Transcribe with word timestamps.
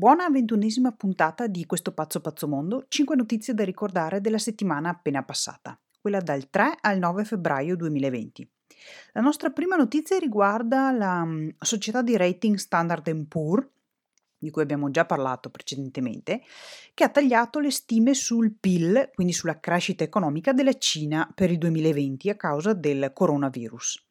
Buona 0.00 0.30
ventunesima 0.30 0.92
puntata 0.92 1.46
di 1.46 1.66
questo 1.66 1.92
pazzo 1.92 2.22
pazzo 2.22 2.48
mondo, 2.48 2.86
5 2.88 3.14
notizie 3.16 3.52
da 3.52 3.64
ricordare 3.64 4.22
della 4.22 4.38
settimana 4.38 4.88
appena 4.88 5.22
passata, 5.22 5.78
quella 6.00 6.22
dal 6.22 6.48
3 6.48 6.78
al 6.80 6.96
9 6.96 7.26
febbraio 7.26 7.76
2020. 7.76 8.50
La 9.12 9.20
nostra 9.20 9.50
prima 9.50 9.76
notizia 9.76 10.18
riguarda 10.18 10.90
la 10.90 11.20
um, 11.20 11.54
società 11.58 12.00
di 12.00 12.16
rating 12.16 12.56
Standard 12.56 13.26
Poor's, 13.26 13.66
di 14.38 14.48
cui 14.48 14.62
abbiamo 14.62 14.90
già 14.90 15.04
parlato 15.04 15.50
precedentemente, 15.50 16.44
che 16.94 17.04
ha 17.04 17.10
tagliato 17.10 17.58
le 17.58 17.70
stime 17.70 18.14
sul 18.14 18.54
PIL, 18.58 19.10
quindi 19.12 19.34
sulla 19.34 19.60
crescita 19.60 20.02
economica 20.02 20.54
della 20.54 20.78
Cina 20.78 21.30
per 21.34 21.50
il 21.50 21.58
2020 21.58 22.30
a 22.30 22.36
causa 22.36 22.72
del 22.72 23.10
coronavirus. 23.12 24.02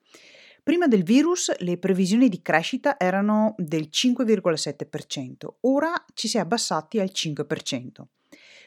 Prima 0.69 0.85
del 0.85 1.01
virus 1.01 1.51
le 1.61 1.79
previsioni 1.79 2.29
di 2.29 2.43
crescita 2.43 2.99
erano 2.99 3.55
del 3.57 3.89
5,7%, 3.91 5.47
ora 5.61 5.91
ci 6.13 6.27
si 6.27 6.37
è 6.37 6.41
abbassati 6.41 6.99
al 6.99 7.09
5%. 7.11 8.03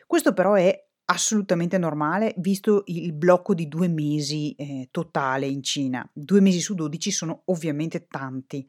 Questo 0.09 0.33
però 0.33 0.55
è 0.55 0.85
assolutamente 1.05 1.79
normale 1.79 2.35
visto 2.39 2.83
il 2.87 3.13
blocco 3.13 3.55
di 3.55 3.69
due 3.69 3.87
mesi 3.87 4.53
eh, 4.57 4.89
totale 4.91 5.47
in 5.47 5.63
Cina. 5.63 6.05
Due 6.13 6.41
mesi 6.41 6.59
su 6.59 6.75
12 6.75 7.13
sono 7.13 7.43
ovviamente 7.45 8.09
tanti, 8.09 8.69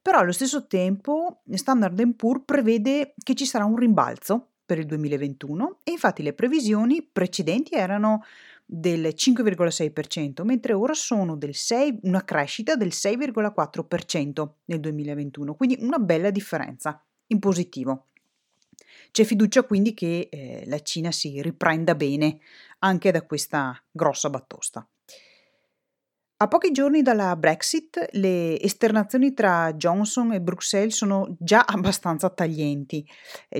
però 0.00 0.20
allo 0.20 0.32
stesso 0.32 0.66
tempo 0.66 1.42
Standard 1.52 2.14
Poor's 2.14 2.44
prevede 2.46 3.12
che 3.22 3.34
ci 3.34 3.44
sarà 3.44 3.66
un 3.66 3.76
rimbalzo 3.76 4.52
per 4.64 4.78
il 4.78 4.86
2021 4.86 5.80
e 5.84 5.90
infatti 5.90 6.22
le 6.22 6.32
previsioni 6.32 7.02
precedenti 7.02 7.74
erano 7.74 8.22
del 8.72 9.12
5,6%, 9.16 10.44
mentre 10.44 10.74
ora 10.74 10.94
sono 10.94 11.34
del 11.36 11.56
6, 11.56 12.00
una 12.02 12.24
crescita 12.24 12.76
del 12.76 12.90
6,4% 12.92 14.48
nel 14.66 14.78
2021, 14.78 15.54
quindi 15.56 15.76
una 15.80 15.98
bella 15.98 16.30
differenza 16.30 17.04
in 17.26 17.40
positivo. 17.40 18.06
C'è 19.10 19.24
fiducia 19.24 19.64
quindi 19.64 19.92
che 19.92 20.28
eh, 20.30 20.62
la 20.66 20.78
Cina 20.82 21.10
si 21.10 21.42
riprenda 21.42 21.96
bene 21.96 22.38
anche 22.78 23.10
da 23.10 23.22
questa 23.22 23.76
grossa 23.90 24.30
battosta. 24.30 24.86
A 26.42 26.48
pochi 26.48 26.70
giorni 26.70 27.02
dalla 27.02 27.34
Brexit, 27.36 28.08
le 28.12 28.58
esternazioni 28.60 29.34
tra 29.34 29.74
Johnson 29.74 30.32
e 30.32 30.40
Bruxelles 30.40 30.94
sono 30.94 31.36
già 31.38 31.66
abbastanza 31.66 32.30
taglienti. 32.30 33.04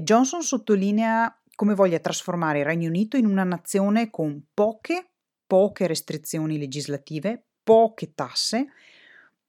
Johnson 0.02 0.42
sottolinea 0.42 1.39
come 1.60 1.74
voglia 1.74 1.98
trasformare 1.98 2.60
il 2.60 2.64
Regno 2.64 2.88
Unito 2.88 3.18
in 3.18 3.26
una 3.26 3.44
nazione 3.44 4.08
con 4.08 4.46
poche, 4.54 5.10
poche 5.46 5.86
restrizioni 5.86 6.56
legislative, 6.56 7.48
poche 7.62 8.14
tasse 8.14 8.68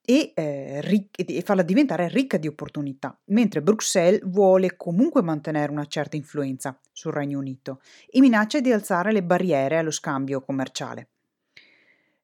e, 0.02 0.34
eh, 0.36 0.82
ric- 0.82 1.24
e 1.26 1.42
farla 1.42 1.62
diventare 1.62 2.10
ricca 2.10 2.36
di 2.36 2.48
opportunità, 2.48 3.18
mentre 3.28 3.62
Bruxelles 3.62 4.20
vuole 4.26 4.76
comunque 4.76 5.22
mantenere 5.22 5.72
una 5.72 5.86
certa 5.86 6.18
influenza 6.18 6.78
sul 6.92 7.14
Regno 7.14 7.40
Unito 7.40 7.80
e 8.10 8.20
minaccia 8.20 8.60
di 8.60 8.74
alzare 8.74 9.14
le 9.14 9.24
barriere 9.24 9.78
allo 9.78 9.90
scambio 9.90 10.42
commerciale. 10.42 11.11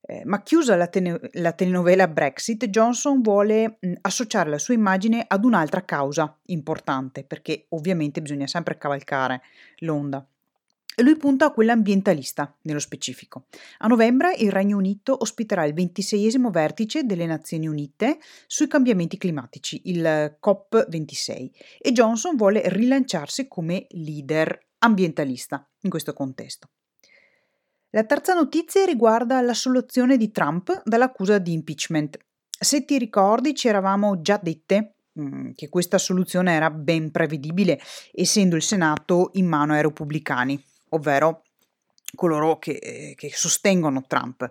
Eh, 0.09 0.23
ma 0.23 0.41
chiusa 0.41 0.77
la, 0.77 0.87
tene- 0.87 1.19
la, 1.33 1.51
telenovela 1.51 2.07
Brexit, 2.07 2.67
Johnson 2.67 3.21
vuole 3.21 3.77
mh, 3.81 3.93
associare 4.01 4.49
la 4.49 4.57
sua 4.57 4.73
immagine 4.73 5.25
ad 5.27 5.43
un'altra 5.43 5.83
causa 5.83 6.33
importante, 6.45 7.25
perché 7.25 7.65
ovviamente 7.69 8.21
bisogna 8.21 8.47
sempre 8.47 8.77
cavalcare 8.77 9.41
l'onda. 9.79 10.25
E 10.95 11.03
lui 11.03 11.17
punta 11.17 11.47
a 11.47 11.51
quella 11.51 11.73
ambientalista, 11.73 12.55
nello 12.61 12.79
specifico. 12.79 13.47
A 13.79 13.87
novembre 13.87 14.33
il 14.37 14.49
Regno 14.49 14.77
Unito 14.77 15.15
ospiterà 15.19 15.65
il 15.65 15.73
26 15.73 16.37
vertice 16.51 17.03
delle 17.03 17.25
Nazioni 17.25 17.67
Unite 17.67 18.17
sui 18.47 18.67
cambiamenti 18.67 19.17
climatici, 19.17 19.81
il 19.89 20.37
COP26, 20.41 21.49
e 21.79 21.91
Johnson 21.91 22.37
vuole 22.37 22.63
rilanciarsi 22.69 23.47
come 23.49 23.87
leader 23.89 24.57
ambientalista 24.79 25.67
in 25.81 25.89
questo 25.89 26.13
contesto. 26.13 26.69
La 27.91 28.03
terza 28.03 28.33
notizia 28.33 28.83
riguarda 28.83 29.39
la 29.39 29.53
soluzione 29.53 30.17
di 30.17 30.29
Trump 30.31 30.81
dall'accusa 30.83 31.37
di 31.37 31.53
impeachment. 31.53 32.17
Se 32.49 32.83
ti 32.83 32.97
ricordi, 32.97 33.55
ci 33.55 33.69
eravamo 33.69 34.19
già 34.19 34.37
dette 34.41 34.95
mm, 35.17 35.51
che 35.55 35.69
questa 35.69 35.97
soluzione 35.97 36.53
era 36.53 36.69
ben 36.69 37.11
prevedibile, 37.11 37.79
essendo 38.11 38.57
il 38.57 38.61
Senato 38.61 39.29
in 39.33 39.45
mano 39.45 39.73
ai 39.73 39.81
repubblicani, 39.83 40.61
ovvero 40.89 41.43
coloro 42.13 42.59
che, 42.59 43.13
che 43.15 43.31
sostengono 43.33 44.03
Trump. 44.05 44.49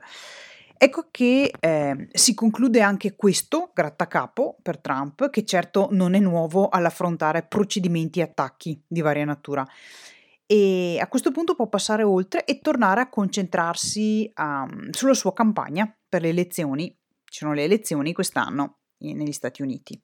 Ecco 0.78 1.09
che 1.11 1.53
eh, 1.59 2.09
si 2.12 2.34
conclude 2.34 2.81
anche 2.81 3.16
questo 3.16 3.71
grattacapo 3.75 4.56
per 4.62 4.78
Trump, 4.78 5.28
che 5.28 5.44
certo 5.44 5.88
non 5.91 6.15
è 6.15 6.19
nuovo 6.19 6.69
all'affrontare 6.69 7.43
procedimenti 7.43 8.21
e 8.21 8.25
attacchi 8.25 8.82
di 8.87 9.00
varia 9.03 9.25
natura 9.25 9.66
e 10.47 10.99
a 11.01 11.09
questo 11.09 11.33
punto 11.33 11.57
può 11.57 11.69
passare 11.69 12.05
oltre 12.05 12.45
e 12.45 12.61
tornare 12.61 13.01
a 13.01 13.09
concentrarsi 13.09 14.33
um, 14.37 14.91
sulla 14.91 15.15
sua 15.15 15.33
campagna 15.33 15.93
per 16.09 16.23
le 16.23 16.29
elezioni. 16.29 16.97
Ci 17.25 17.39
sono 17.41 17.53
le 17.53 17.65
elezioni 17.65 18.12
quest'anno 18.12 18.79
negli 18.99 19.33
Stati 19.33 19.62
Uniti. 19.62 20.01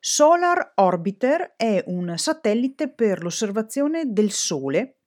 Solar 0.00 0.74
Orbiter 0.76 1.54
è 1.56 1.82
un 1.88 2.16
satellite 2.16 2.88
per 2.88 3.20
l'osservazione 3.20 4.12
del 4.12 4.30
Sole 4.30 5.00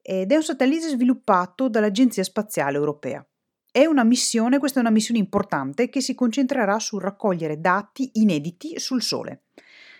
ed 0.00 0.30
è 0.30 0.36
un 0.36 0.42
satellite 0.44 0.88
sviluppato 0.88 1.68
dall'Agenzia 1.68 2.22
Spaziale 2.22 2.76
Europea. 2.76 3.26
È 3.70 3.84
una 3.84 4.04
missione, 4.04 4.58
questa 4.58 4.78
è 4.78 4.82
una 4.82 4.92
missione 4.92 5.18
importante 5.18 5.88
che 5.88 6.00
si 6.00 6.14
concentrerà 6.14 6.78
sul 6.78 7.02
raccogliere 7.02 7.60
dati 7.60 8.10
inediti 8.14 8.78
sul 8.78 9.02
Sole. 9.02 9.42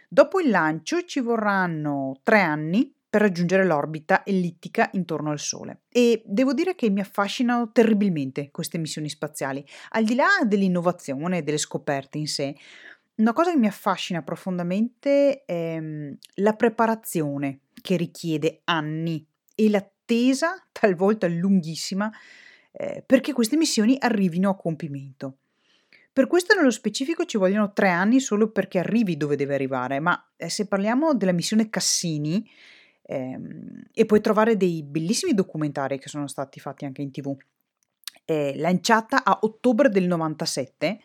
Dopo 0.08 0.40
il 0.40 0.50
lancio 0.50 1.04
ci 1.04 1.20
vorranno 1.20 2.20
tre 2.22 2.40
anni 2.40 2.94
per 3.10 3.22
raggiungere 3.22 3.64
l'orbita 3.64 4.24
ellittica 4.24 4.90
intorno 4.92 5.30
al 5.30 5.38
Sole. 5.38 5.80
E 5.88 6.22
devo 6.26 6.52
dire 6.52 6.74
che 6.74 6.90
mi 6.90 7.00
affascinano 7.00 7.72
terribilmente 7.72 8.50
queste 8.50 8.78
missioni 8.78 9.08
spaziali. 9.08 9.64
Al 9.90 10.04
di 10.04 10.14
là 10.14 10.28
dell'innovazione 10.44 11.38
e 11.38 11.42
delle 11.42 11.58
scoperte 11.58 12.18
in 12.18 12.26
sé, 12.26 12.54
una 13.16 13.32
cosa 13.32 13.50
che 13.50 13.56
mi 13.56 13.66
affascina 13.66 14.22
profondamente 14.22 15.44
è 15.44 15.80
mm, 15.80 16.12
la 16.34 16.52
preparazione 16.52 17.60
che 17.80 17.96
richiede 17.96 18.60
anni 18.64 19.26
e 19.54 19.70
l'attesa, 19.70 20.54
talvolta 20.70 21.26
lunghissima, 21.26 22.12
eh, 22.72 23.02
perché 23.04 23.32
queste 23.32 23.56
missioni 23.56 23.96
arrivino 23.98 24.50
a 24.50 24.56
compimento. 24.56 25.38
Per 26.12 26.26
questo 26.26 26.54
nello 26.54 26.70
specifico 26.70 27.24
ci 27.24 27.38
vogliono 27.38 27.72
tre 27.72 27.90
anni 27.90 28.20
solo 28.20 28.50
perché 28.50 28.80
arrivi 28.80 29.16
dove 29.16 29.36
deve 29.36 29.54
arrivare, 29.54 30.00
ma 30.00 30.30
eh, 30.36 30.48
se 30.48 30.66
parliamo 30.66 31.14
della 31.14 31.32
missione 31.32 31.70
Cassini, 31.70 32.44
e 33.10 34.04
puoi 34.04 34.20
trovare 34.20 34.58
dei 34.58 34.82
bellissimi 34.82 35.32
documentari 35.32 35.98
che 35.98 36.10
sono 36.10 36.26
stati 36.26 36.60
fatti 36.60 36.84
anche 36.84 37.00
in 37.00 37.10
tv. 37.10 37.34
Eh, 38.26 38.52
lanciata 38.56 39.24
a 39.24 39.38
ottobre 39.42 39.88
del 39.88 40.06
97, 40.06 41.00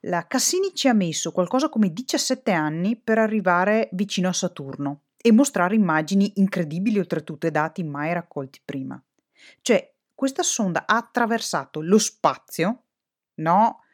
la 0.00 0.26
Cassini 0.26 0.74
ci 0.74 0.88
ha 0.88 0.92
messo 0.92 1.32
qualcosa 1.32 1.70
come 1.70 1.90
17 1.90 2.52
anni 2.52 2.96
per 2.96 3.16
arrivare 3.16 3.88
vicino 3.92 4.28
a 4.28 4.34
Saturno 4.34 5.04
e 5.16 5.32
mostrare 5.32 5.74
immagini 5.74 6.32
incredibili 6.36 6.98
oltretutto 6.98 7.46
e 7.46 7.50
dati 7.50 7.82
mai 7.82 8.12
raccolti 8.12 8.60
prima. 8.62 9.02
Cioè, 9.62 9.90
questa 10.14 10.42
sonda 10.42 10.84
ha 10.86 10.96
attraversato 10.96 11.80
lo 11.80 11.98
spazio, 11.98 12.82
no? 13.36 13.84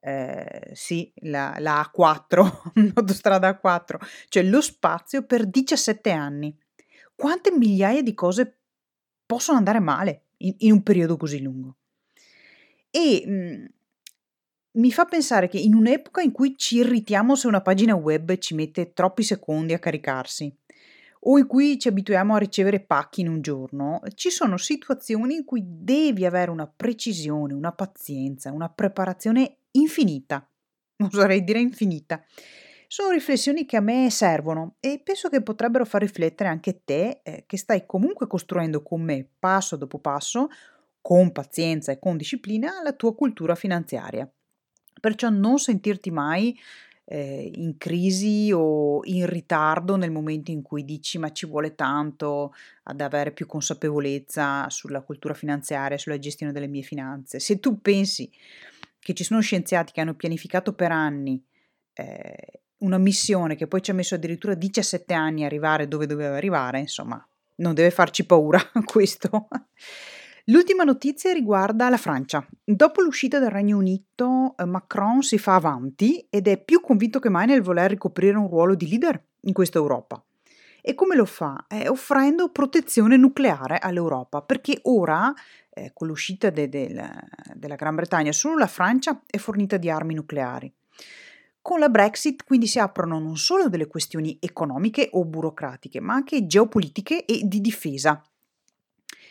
Eh, 0.00 0.70
sì, 0.72 1.12
la, 1.22 1.54
la 1.58 1.88
A4, 1.94 2.72
l'autostrada 2.94 3.60
A4, 3.62 4.24
cioè 4.28 4.42
lo 4.42 4.60
spazio 4.60 5.24
per 5.24 5.46
17 5.46 6.10
anni 6.10 6.56
quante 7.16 7.50
migliaia 7.50 8.02
di 8.02 8.14
cose 8.14 8.58
possono 9.26 9.58
andare 9.58 9.80
male 9.80 10.26
in, 10.38 10.54
in 10.58 10.72
un 10.72 10.82
periodo 10.82 11.16
così 11.16 11.42
lungo. 11.42 11.76
E 12.90 13.24
mh, 13.26 13.30
mhmm, 13.32 13.66
mi 14.76 14.92
fa 14.92 15.06
pensare 15.06 15.48
che 15.48 15.58
in 15.58 15.74
un'epoca 15.74 16.20
in 16.20 16.32
cui 16.32 16.54
ci 16.56 16.76
irritiamo 16.76 17.34
se 17.34 17.46
una 17.46 17.62
pagina 17.62 17.94
web 17.94 18.36
ci 18.36 18.54
mette 18.54 18.92
troppi 18.92 19.22
secondi 19.22 19.72
a 19.72 19.78
caricarsi, 19.78 20.54
o 21.28 21.38
in 21.38 21.46
cui 21.46 21.78
ci 21.78 21.88
abituiamo 21.88 22.34
a 22.34 22.38
ricevere 22.38 22.80
pacchi 22.80 23.22
in 23.22 23.28
un 23.28 23.40
giorno, 23.40 24.00
ci 24.14 24.30
sono 24.30 24.56
situazioni 24.58 25.34
in 25.34 25.44
cui 25.44 25.62
devi 25.64 26.24
avere 26.24 26.50
una 26.50 26.66
precisione, 26.66 27.54
una 27.54 27.72
pazienza, 27.72 28.52
una 28.52 28.68
preparazione 28.68 29.60
infinita, 29.72 30.48
oserei 31.02 31.42
dire 31.42 31.58
infinita, 31.58 32.22
sono 32.96 33.10
riflessioni 33.10 33.66
che 33.66 33.76
a 33.76 33.82
me 33.82 34.08
servono 34.08 34.76
e 34.80 35.02
penso 35.04 35.28
che 35.28 35.42
potrebbero 35.42 35.84
far 35.84 36.00
riflettere 36.00 36.48
anche 36.48 36.80
te 36.82 37.20
eh, 37.22 37.44
che 37.46 37.58
stai 37.58 37.84
comunque 37.84 38.26
costruendo 38.26 38.82
con 38.82 39.02
me 39.02 39.28
passo 39.38 39.76
dopo 39.76 39.98
passo, 39.98 40.48
con 41.02 41.30
pazienza 41.30 41.92
e 41.92 41.98
con 41.98 42.16
disciplina, 42.16 42.80
la 42.82 42.94
tua 42.94 43.14
cultura 43.14 43.54
finanziaria. 43.54 44.26
Perciò 44.98 45.28
non 45.28 45.58
sentirti 45.58 46.10
mai 46.10 46.58
eh, 47.04 47.50
in 47.56 47.76
crisi 47.76 48.50
o 48.54 49.02
in 49.04 49.26
ritardo 49.26 49.96
nel 49.96 50.10
momento 50.10 50.50
in 50.50 50.62
cui 50.62 50.82
dici 50.82 51.18
ma 51.18 51.30
ci 51.32 51.44
vuole 51.44 51.74
tanto 51.74 52.54
ad 52.84 53.02
avere 53.02 53.32
più 53.32 53.44
consapevolezza 53.44 54.70
sulla 54.70 55.02
cultura 55.02 55.34
finanziaria, 55.34 55.98
sulla 55.98 56.18
gestione 56.18 56.50
delle 56.50 56.66
mie 56.66 56.80
finanze. 56.80 57.40
Se 57.40 57.60
tu 57.60 57.78
pensi 57.82 58.32
che 58.98 59.12
ci 59.12 59.22
sono 59.22 59.40
scienziati 59.42 59.92
che 59.92 60.00
hanno 60.00 60.14
pianificato 60.14 60.72
per 60.72 60.92
anni 60.92 61.44
eh, 61.92 62.60
una 62.78 62.98
missione 62.98 63.56
che 63.56 63.66
poi 63.66 63.82
ci 63.82 63.90
ha 63.90 63.94
messo 63.94 64.14
addirittura 64.14 64.54
17 64.54 65.14
anni 65.14 65.42
a 65.42 65.46
arrivare 65.46 65.88
dove 65.88 66.06
doveva 66.06 66.36
arrivare, 66.36 66.80
insomma, 66.80 67.26
non 67.56 67.74
deve 67.74 67.90
farci 67.90 68.26
paura 68.26 68.60
questo. 68.84 69.48
L'ultima 70.48 70.84
notizia 70.84 71.32
riguarda 71.32 71.88
la 71.88 71.96
Francia. 71.96 72.46
Dopo 72.62 73.00
l'uscita 73.00 73.40
del 73.40 73.50
Regno 73.50 73.78
Unito, 73.78 74.54
eh, 74.56 74.64
Macron 74.64 75.22
si 75.22 75.38
fa 75.38 75.56
avanti 75.56 76.24
ed 76.30 76.46
è 76.46 76.62
più 76.62 76.80
convinto 76.80 77.18
che 77.18 77.28
mai 77.28 77.46
nel 77.46 77.62
voler 77.62 77.90
ricoprire 77.90 78.36
un 78.36 78.48
ruolo 78.48 78.76
di 78.76 78.88
leader 78.88 79.20
in 79.40 79.52
questa 79.52 79.78
Europa. 79.78 80.24
E 80.80 80.94
come 80.94 81.16
lo 81.16 81.24
fa? 81.24 81.66
Eh, 81.68 81.88
offrendo 81.88 82.52
protezione 82.52 83.16
nucleare 83.16 83.78
all'Europa, 83.78 84.40
perché 84.42 84.78
ora, 84.82 85.34
eh, 85.68 85.90
con 85.92 86.06
l'uscita 86.06 86.50
de- 86.50 86.68
de- 86.68 87.10
della 87.54 87.74
Gran 87.74 87.96
Bretagna, 87.96 88.30
solo 88.30 88.56
la 88.56 88.68
Francia 88.68 89.20
è 89.26 89.38
fornita 89.38 89.78
di 89.78 89.90
armi 89.90 90.14
nucleari. 90.14 90.72
Con 91.66 91.80
la 91.80 91.88
Brexit 91.88 92.44
quindi 92.44 92.68
si 92.68 92.78
aprono 92.78 93.18
non 93.18 93.36
solo 93.36 93.68
delle 93.68 93.88
questioni 93.88 94.38
economiche 94.40 95.08
o 95.14 95.24
burocratiche, 95.24 95.98
ma 95.98 96.14
anche 96.14 96.46
geopolitiche 96.46 97.24
e 97.24 97.40
di 97.42 97.60
difesa. 97.60 98.22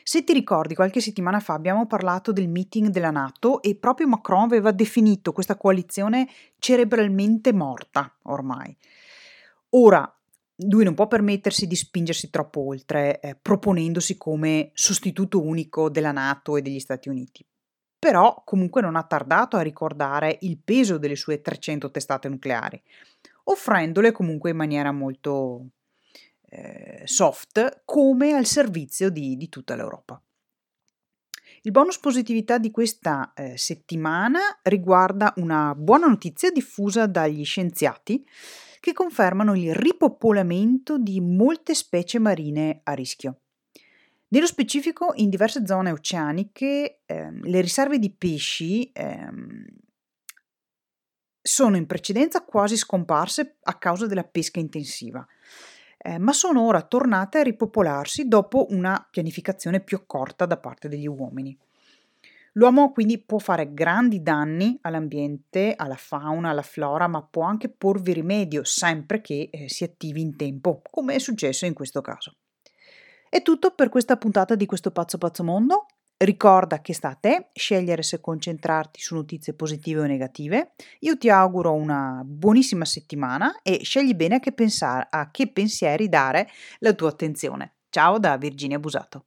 Se 0.04 0.22
ti 0.26 0.34
ricordi, 0.34 0.76
qualche 0.76 1.00
settimana 1.00 1.40
fa 1.40 1.54
abbiamo 1.54 1.88
parlato 1.88 2.34
del 2.34 2.50
meeting 2.50 2.90
della 2.90 3.10
Nato 3.10 3.62
e 3.62 3.78
proprio 3.78 4.10
Macron 4.10 4.42
aveva 4.42 4.72
definito 4.72 5.32
questa 5.32 5.56
coalizione 5.56 6.28
cerebralmente 6.60 7.54
morta 7.54 8.14
ormai. 8.24 8.76
Ora, 9.70 10.14
lui 10.56 10.84
non 10.84 10.94
può 10.94 11.08
permettersi 11.08 11.68
di 11.68 11.76
spingersi 11.78 12.30
troppo 12.30 12.68
oltre, 12.68 13.22
eh, 13.22 13.38
proponendosi 13.42 14.18
come 14.18 14.72
sostituto 14.74 15.42
unico 15.42 15.90
della 15.90 16.12
Nato 16.12 16.58
e 16.58 16.62
degli 16.62 16.82
Stati 16.82 17.08
Uniti. 17.08 17.46
Però 18.06 18.44
comunque 18.46 18.82
non 18.82 18.96
ha 18.96 19.02
tardato 19.02 19.58
a 19.58 19.64
ricordare 19.64 20.38
il 20.42 20.60
peso 20.64 21.00
delle 21.00 21.16
sue 21.16 21.42
300 21.42 21.90
testate 21.90 22.30
nucleari, 22.30 22.80
offrendole 23.46 24.12
comunque 24.12 24.52
in 24.52 24.58
maniera 24.58 24.92
molto 24.92 25.70
eh, 26.50 27.02
soft 27.06 27.82
come 27.84 28.34
al 28.34 28.46
servizio 28.46 29.10
di, 29.10 29.36
di, 29.38 29.50
tutta 29.50 29.76
l'Europa. 29.76 30.22
Il 31.64 31.72
bonus 31.72 31.98
positività 31.98 32.60
di 32.60 32.70
questa 32.70 33.34
eh, 33.34 33.58
settimana 33.58 34.60
riguarda 34.62 35.34
una 35.38 35.74
buona 35.74 36.06
notizia 36.06 36.52
diffusa 36.52 37.08
dagli 37.08 37.44
scienziati 37.44 38.24
che 38.82 38.94
confermano 38.94 39.56
il 39.56 39.74
ripopolamento 39.74 41.00
di 41.00 41.20
molte 41.22 41.74
specie 41.74 42.20
marine 42.20 42.82
a 42.84 42.94
rischio. 42.94 43.40
Nello 44.28 44.48
specifico, 44.48 45.12
in 45.16 45.30
diverse 45.30 45.66
zone 45.66 45.92
oceaniche 45.92 47.02
ehm, 47.06 47.44
le 47.44 47.62
riserve 47.62 48.00
di 48.00 48.12
pesci 48.12 48.92
ehm, 48.92 49.66
sono 51.42 51.78
in 51.78 51.86
precedenza 51.86 52.44
quasi 52.44 52.76
scomparse 52.76 53.58
a 53.62 53.78
causa 53.78 54.08
della 54.08 54.24
pesca 54.24 54.60
intensiva 54.60 55.26
eh, 56.06 56.20
ma 56.20 56.34
sono 56.34 56.62
ora 56.62 56.84
tornate 56.84 57.40
a 57.40 57.44
ripopolarsi 57.44 58.28
dopo 58.28 58.68
una 58.70 59.08
pianificazione 59.10 59.80
più 59.80 59.98
accorta 59.98 60.46
da 60.46 60.58
parte 60.58 60.88
degli 60.88 61.08
uomini. 61.08 61.58
L'uomo 62.54 62.92
quindi 62.92 63.18
può 63.18 63.40
fare 63.40 63.74
grandi 63.74 64.22
danni 64.22 64.78
all'ambiente, 64.82 65.74
alla 65.76 65.96
fauna, 65.96 66.52
alla 66.52 66.62
flora, 66.62 67.08
ma 67.08 67.24
può 67.24 67.42
anche 67.42 67.70
porvi 67.70 68.14
rimedio 68.14 68.64
sempre 68.64 69.20
che 69.20 69.50
eh, 69.52 69.68
si 69.68 69.84
attivi 69.84 70.22
in 70.22 70.36
tempo, 70.36 70.82
come 70.90 71.16
è 71.16 71.20
successo 71.20 71.66
in 71.66 71.74
questo 71.74 72.02
caso. 72.02 72.36
È 73.36 73.42
tutto 73.42 73.72
per 73.72 73.90
questa 73.90 74.16
puntata 74.16 74.56
di 74.56 74.66
questo 74.66 74.92
pazzo 74.92 75.18
pazzo 75.18 75.44
mondo. 75.44 75.88
Ricorda 76.16 76.80
che 76.80 76.94
sta 76.94 77.10
a 77.10 77.16
te 77.16 77.50
scegliere 77.52 78.02
se 78.02 78.22
concentrarti 78.22 79.02
su 79.02 79.14
notizie 79.14 79.54
positive 79.54 80.00
o 80.00 80.06
negative. 80.06 80.76
Io 81.00 81.18
ti 81.18 81.30
auguro 81.30 81.74
una 81.74 82.22
buonissima 82.24 82.86
settimana 82.86 83.60
e 83.62 83.82
scegli 83.84 84.14
bene 84.14 84.36
a 84.36 84.40
che, 84.40 84.54
pensare, 84.54 85.08
a 85.10 85.32
che 85.32 85.52
pensieri 85.52 86.08
dare 86.08 86.48
la 86.80 86.94
tua 86.94 87.10
attenzione. 87.10 87.74
Ciao 87.90 88.20
da 88.20 88.38
Virginia 88.38 88.80
Busato. 88.80 89.26